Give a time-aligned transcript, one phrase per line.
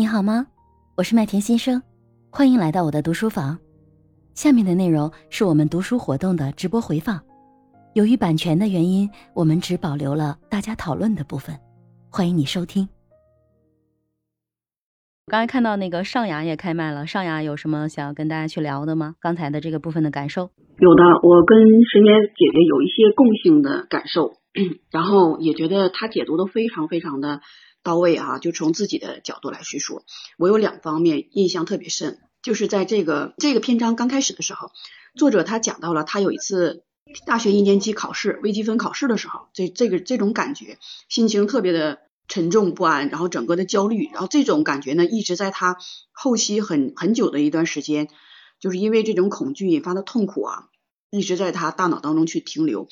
[0.00, 0.46] 你好吗？
[0.96, 1.82] 我是麦田先生，
[2.30, 3.58] 欢迎来到我的读书房。
[4.32, 7.20] 下面的内容是我们读书活动的直播回放，
[7.92, 11.54] 由于版权的原因，我们只保留了大家讨论的部分。
[12.08, 12.88] 欢迎你收听。
[15.26, 19.16] 我刚才看到那个上雅也开麦了，上雅有什么想要跟大家去聊的吗？
[19.20, 20.44] 刚才的这个部分的感受？
[20.78, 24.32] 有的，我跟石年姐姐有一些共性的感受，
[24.90, 27.42] 然后也觉得她解读的非常非常的
[27.82, 28.38] 到位啊。
[28.38, 30.02] 就从自己的角度来叙述，
[30.38, 34.70] 我有两方面印象特别深，就是在这个这个篇章刚开始的时候，
[35.16, 36.84] 作者他讲到了他有一次
[37.26, 41.98] 大学一年级考试微积分考试的时候，这这个这种感觉，心情特别的。
[42.32, 45.78] 沉重不安，然后整个的焦虑，然后这种感觉呢，一直在他
[46.12, 48.08] 后期很很久的一段时间，
[48.60, 50.68] 就是因为这种恐惧引发的痛苦啊，
[51.10, 52.86] 一直在他大脑当中去停留。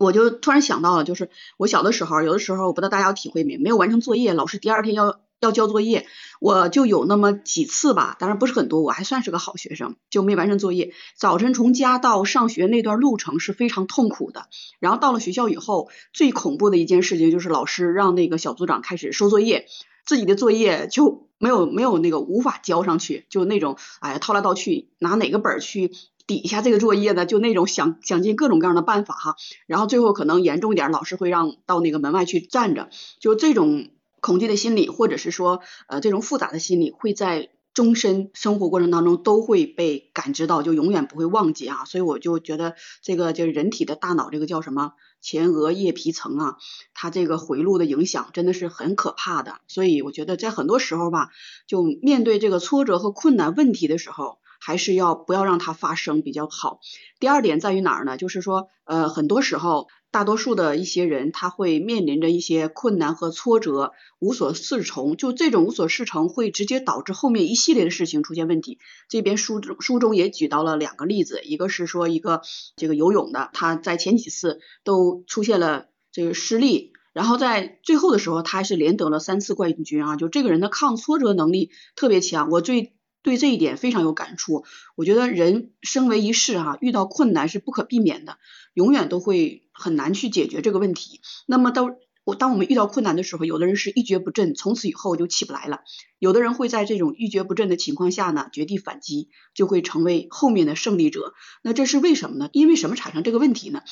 [0.00, 5.20] 我就突然想到了，就是我小的时候，有的时候我不知道大家有体会没，没有完成作业，老师第二天要。
[5.42, 6.06] 要交作业，
[6.38, 10.92] 我就有那么几次吧，当然不是很多，我还算是个好学生，就没完成作业。
[11.16, 14.48] 早晨从家到上学那段路程是非常痛苦的，
[14.80, 19.64] 然后到了学校以后，最恐怖的一件事情就是老师让那个小组长开始收作业，
[20.04, 25.90] 自己的作业就没有没有那个无法交上去，就那种哎呀套来套去，拿哪个本儿去
[26.30, 27.26] 底下这个作业呢？
[27.26, 29.36] 就那种想想尽各种各样的办法哈，
[29.66, 33.90] 然后最后可能严重点，老师会让到那个门外去站着，就这种。
[34.22, 41.86] 恐惧的心理，或者是说，呃，这种复杂的心理，会在终身生活过程当中都会被感知到，就永远不会忘记啊。
[41.86, 46.56] 所以我就觉得，这个就是人体的大脑，这个叫什么前额叶皮层啊，
[46.92, 49.62] 它这个回路的影响真的是很可怕的。
[49.68, 51.30] 所以我觉得，在很多时候吧，
[51.66, 54.36] 就面对这个挫折和困难问题的时候。
[54.60, 56.78] 还是要不要让它发生比较好。
[57.18, 58.16] 第二点在于哪儿呢？
[58.16, 65.16] 就是说，呃，很多时候，大多数的一些人他会面临着一些困难和挫折，无所适从。
[65.16, 68.78] 就这种无所适从，会直接导致后面一系列的事情出现问题。
[69.08, 72.42] 这边书书中也举到了两个例子，一个是说一个
[72.76, 80.16] 这个游泳的，他在前几次都出现了这个失利，然后在最后的时候，他还是连得了三次冠军啊！
[80.16, 82.50] 就这个人的抗挫折能力特别强。
[82.50, 84.64] 我最对这一点非常有感触。
[84.94, 88.38] 我觉得人生为一世哈，遇到困难是不可避免的，
[88.74, 91.20] 永远都会很难去解决这个问题。
[91.46, 91.90] 那么到
[92.34, 95.78] 当我们遇到困难的时候，有的人是一蹶不振，从此以后就起不来了；
[96.18, 101.34] 有的人会在这种一蹶不振的情况下呢，绝地反击，就会成为后面的胜利者。
[101.62, 102.48] 那这是为什么呢？
[102.52, 103.82] 因为什么产生这个问题呢？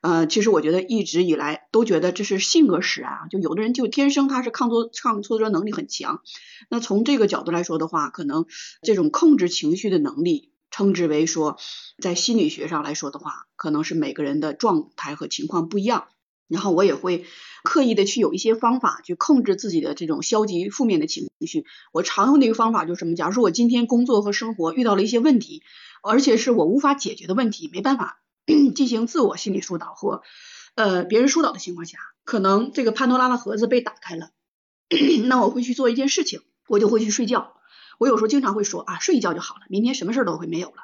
[0.00, 6.22] 呃，其实我觉得一直以来都觉得这是性格使然啊，就有的人就天生他是抗挫抗挫折能力很强。
[6.70, 8.46] 那从这个角度来说的话，可能
[8.82, 11.58] 这种控制情绪的能力，称之为说，
[12.00, 16.06] 在心理学上来说的话，可能是每个人的状态和情况不一样。
[16.48, 17.24] 然后我也会
[17.62, 21.66] 刻意的去有一些方法去控制自己的这种消极负面的情绪。
[21.92, 23.14] 我常用的一个方法就是什么？
[23.14, 25.62] 假如说我今天工作和生活遇到了一些问题，
[26.02, 28.20] 而且是我无法解决的问题，没办法。
[28.74, 30.22] 进行自我心理疏导或
[30.74, 34.30] 呃别人疏导的情况下，可能这个潘多拉的盒子被打开了，
[35.28, 37.52] 那我会去做一件事情，我就会去睡觉。
[37.98, 40.76] 我有时候经常会说啊，睡一觉就好了，明天什么事都会没有了。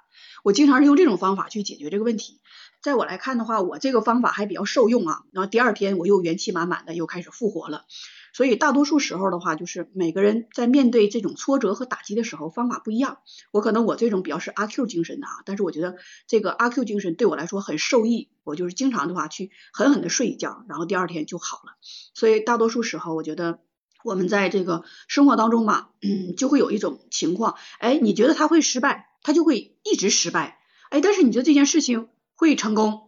[0.42, 2.42] 我经常是用这种方法去解决这个问题。
[2.84, 5.22] 在我来看的话，我这个方法还比较受用啊。
[5.32, 7.86] 然后第二天我又元气满满的又开始复活了。
[8.34, 13.20] 所以大多数时候的话，就是每个人在面对这种挫折和打击的时候，方法不一样。
[13.52, 15.96] 我可能我这种比较是阿 Q 精神的啊，但是我觉得
[16.26, 18.28] 这个阿 Q 精神对我来说很受益。
[18.42, 21.76] 我就是经常的话去狠狠的睡一觉，然后第二天就好了。
[22.12, 23.60] 所以大多数时候，我觉得
[24.04, 30.58] 我们在这个生活当中嘛，嗯，就会有一种情况，哎，你觉得他会失败，他就会一直失败，
[30.90, 33.00] 哎，但是你觉得这件事情会成功。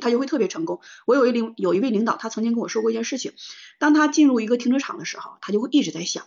[0.00, 0.80] 他就会特别成功。
[1.06, 3.32] 我有一领有一位领导，他曾经跟我说过一件事情：
[3.78, 6.24] 当他进入一个停车场的时候，他就会一直在想，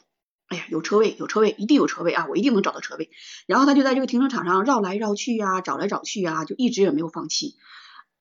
[0.48, 3.10] 哎呀，有车位，有车位，一定有车位啊，我一定能找到车位。
[3.48, 7.56] 然后他就在这个停车场上绕来绕去啊，找来找去啊，就一直也没有放弃。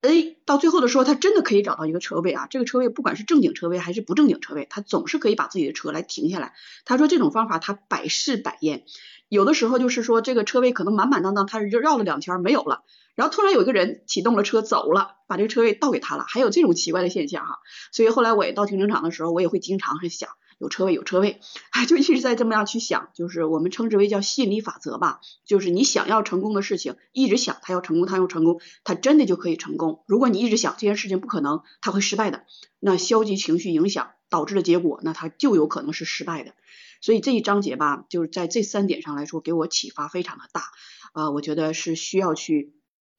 [0.02, 2.46] 哎，到最后的时候，他真的可以找到一个车位啊！
[2.48, 6.52] 这个车位不管是正经车位还是不正经车位，他总是可以把自己的车来停下来。
[6.84, 8.84] 他说这种方法他百试百验，
[9.28, 12.82] 有的时候就是说这个车位可能满满当当，他就绕了两圈没有了，
[13.16, 17.58] 然后突然有一个人启动了车走了，把这个车位倒给他了，还有这种奇怪的现象哈。
[17.90, 20.28] 所以后来我也到停车场的时候，我也会经常是想。
[20.58, 30.04] 有车位，有车位，哎，就一直在这么样去想，就是我们称之为叫吸引力法则吧，就是你想要成功的事情，一直想他要成功，他要成功，他真的就可以成功。
[30.06, 32.44] 如果你一直想这件事情不可能，他会失败的，
[32.80, 36.54] 那消极情绪影响导致的结果，那他就有可能是失败的。
[37.02, 40.62] 所以这一章节吧，就是在这三点上来说，给我启发非常的大
[41.12, 42.72] 啊，我觉得是需要去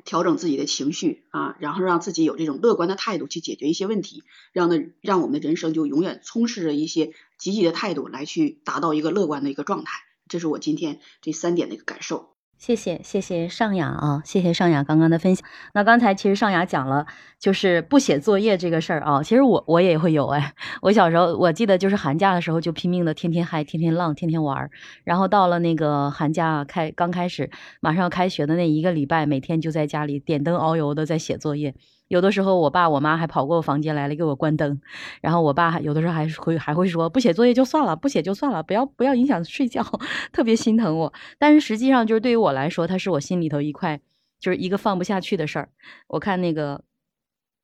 [0.06, 4.24] 调整自己的情绪啊，然后让自己有这种乐观的态度去解决一些问题，
[4.54, 10.00] 让的让我们的人生就永远充斥着一些积极的态度来去达到一个乐观的一个状态。
[10.30, 12.37] 这是我今天这三点的一个感受。
[12.57, 15.48] 谢谢谢谢尚雅啊，谢谢尚雅刚刚的分享。
[15.74, 17.06] 那刚才其实尚雅讲了，
[17.39, 20.54] 就是不写作业这个事儿啊，其实我我也会有哎。
[20.81, 24.71] 我小时候我记得就是寒假的时候就拼命的天天嗨，天天浪，天天玩儿。
[25.04, 27.50] 然后到了那个寒假开刚开始
[27.80, 31.75] 马上要开学的那一个礼拜，每天就在家里点灯熬油的在写作业。
[32.07, 34.80] 有的时候，我爸我妈还跑过我房间来了，给我关灯。
[35.21, 39.83] 然后我爸有的时候还会还会说，不写作业就算了，不写就算了，不要不要影响睡觉，
[40.31, 41.13] 特别心疼我。
[41.38, 44.00] 但是实际上，就是对于我来说，他是我心里头一块，
[44.39, 45.69] 就是一个放不下去的事儿。
[46.07, 46.87] 我看那个。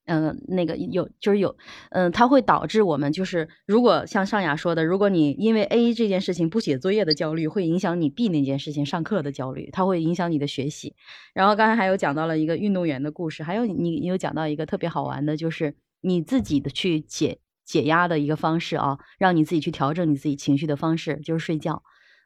[0.06, 1.56] 嗯，那个有就是有，
[1.92, 10.96] 嗯，它会导致我们就是，如果像尚雅说的，如果你因为 A 这件事情不写作业的焦虑，会影响你 B 那件事情上课的焦虑，它会影响你的学习。
[11.34, 21.82] 然后刚才还有讲到了一个运动员的故事，还有你你有讲到一个特别好玩的，就是你自己的去解解压的一个方式啊，让你自己去调整你自己情绪的方式，就是睡觉。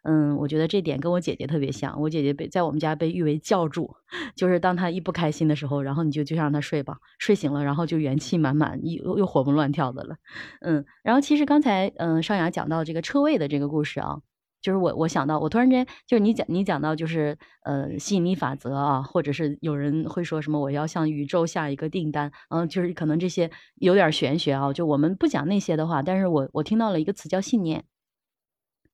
[0.09, 1.99] 嗯，我觉得这点跟我姐姐特别像。
[1.99, 3.93] 我姐姐被在我们家被誉为教主，
[4.37, 10.15] 就是当她一不开心的时候，然后你就就让她睡吧，睡醒了，然后就元气满满，又又活蹦乱跳的了。
[10.61, 14.19] 嗯，然后其实刚才嗯尚雅讲到这个车位的这个故事啊，
[14.61, 27.83] 就是我我想到，我突然间就是你讲你讲到就是呃吸引力法则啊，或者是有人会说什么我要向宇宙下一个订单，嗯，就是可能这些有点玄学啊，就我们不讲那些的话，但是我我听到了一个词叫信念。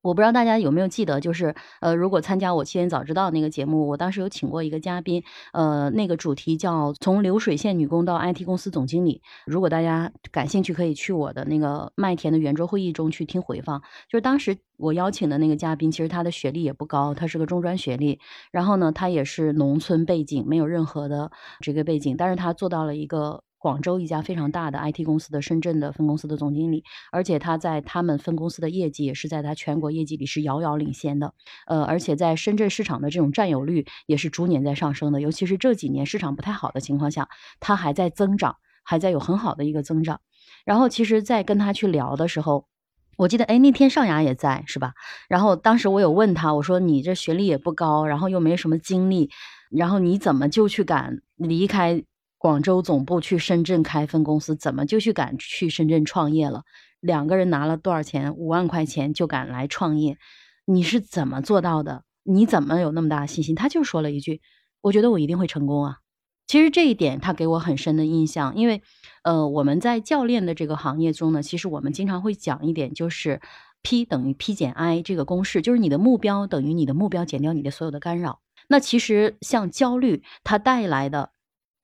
[0.04, 5.24] 我不知道大家有没有记得，就是呃，如果参加我七点早知道那个节目，我当时有请过一个嘉宾，
[5.54, 9.22] 呃，那个主题叫从流水线女工到 IT 公司总经理。
[9.46, 13.82] 如果大家感兴趣，可以去我的那个麦田的圆桌会议中去听回放。
[14.10, 18.20] 就是当时我邀请的那个嘉宾，其实他的学历也不高，他是个中专学历，
[18.52, 23.42] 然后呢，他也是农村背景，没有任何的这个背景，但是他做到了一个。
[23.64, 26.84] 广州一家非常大的 IT 公司的深圳的分公司的总经理，
[27.14, 31.34] 而且他在他们分公司的业绩也是在他全国业绩里是遥遥领先的，
[31.66, 37.30] 呃，而且在深圳市场的这种占有率也是逐年在上升的，尤其是这几年市场不太好的情况下，
[37.62, 40.20] 他还在增长，还在有很好的一个增长。
[40.66, 42.68] 然后其实，在跟他去聊的时候，
[43.16, 44.92] 我记得，哎，那天尚雅也在，是吧？
[45.30, 49.30] 然后当时我有问他，我说你这学历也不高，然后又没什么经历，
[49.72, 52.04] 然后你怎么就去敢离开？
[52.44, 56.64] 广州总部去深圳开分公司，怎么就去敢去深圳创业了？
[57.00, 58.36] 两个人拿了多少钱？
[58.36, 60.18] 五万块钱就敢来创业，
[60.66, 62.04] 你是怎么做到的？
[62.24, 63.56] 你怎么有那么大的信心？
[63.56, 64.42] 他就说了一句
[64.84, 66.00] ：“我觉得我一定会成功啊！”
[66.46, 68.82] 其实这一点他给我很深的印象，因为
[69.24, 73.40] 呃，我们在教练的这个行业中呢，其实我们经常会讲一点，就是
[73.84, 78.42] P 等于 P 减 I 这个公式，就是你的目标等于你的目标减掉你的所有的干扰。
[78.68, 81.30] 那其实像焦虑它带来的。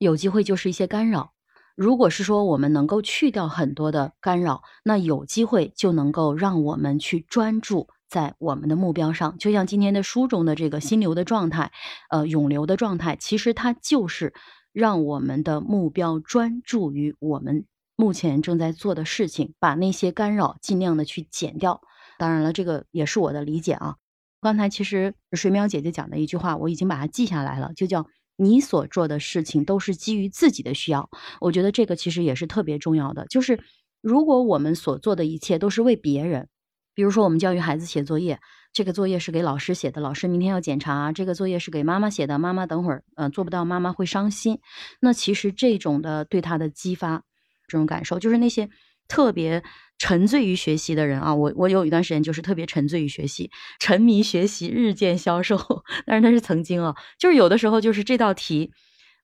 [0.00, 1.34] 有机会就是一些干扰，
[1.76, 9.36] 如果是说我们能够去掉很多的干扰，那有机会就能够让我们去专注在我们的目标上。
[9.36, 11.70] 就像今天的书中的这个心流的状态，
[12.08, 14.32] 呃，涌流的状态，其实它就是
[14.72, 21.82] 让我们的目标专注于我们目前正在做的事情，把那些干扰尽量的去减掉。
[22.16, 23.96] 当然了，这个也是我的理解啊。
[24.40, 28.06] 刚才其实水淼姐姐讲的一句话，我已经把它记下来了，就叫。
[28.42, 31.10] 你所做的事情都是基于自己的需要，
[31.42, 33.26] 我觉得这个其实也是特别重要的。
[33.26, 33.60] 就是
[34.00, 36.48] 如果我们所做的一切都是为别人，
[36.94, 38.40] 比如说我们教育孩子写作业，
[38.72, 44.58] 这个作业是给老师写的，老师明天要检查；这个作业是给妈妈写的，妈妈等会儿呃做不到，妈妈会伤心。
[45.00, 47.22] 那其实这种的对他的激发，
[47.68, 48.70] 这种感受，就是那些
[49.10, 49.62] 特别。
[50.02, 55.58] 沉醉于学习的人啊，我我有一段时间就是特别沉醉于学习，沉迷学习，日渐消瘦。
[56.06, 58.72] 但是那是曾经啊，就是有的时候就是这道题，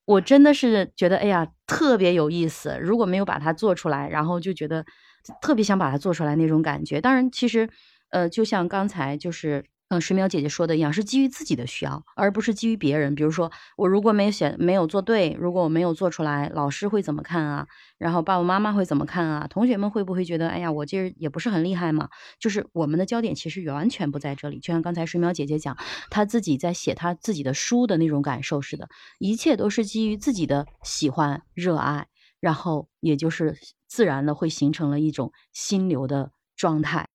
[0.05, 2.79] 我真的是觉得哎呀特别有意思。
[2.79, 4.85] 如果没有把它做出来，然后就觉得
[5.41, 7.01] 特别想把它做出来那种感觉。
[7.01, 7.67] 当然，其实
[8.11, 9.65] 呃，就像刚才就是。
[9.89, 13.15] 嗯，水淼姐姐说的一样，是基于自己的需要，而不是基于别人。
[13.15, 17.69] 比如说，我如果没写，没有做对，如果我没有做出来，老师会怎么看啊？
[17.97, 19.47] 然后爸爸妈妈会怎么看啊？
[19.49, 22.09] 同学们会不会觉得，哎呀，我这也不是很厉害嘛？
[22.41, 24.59] 就是我们的焦点其实完全不在这里。
[24.59, 25.77] 就像刚才水淼姐姐讲，
[26.11, 28.89] 她自己在写她自己的书的那种感受似的，
[29.21, 32.09] 一切都是基于自己的喜欢、热爱，
[32.41, 37.09] 然后也就是自然的会形成了一种心流的状态。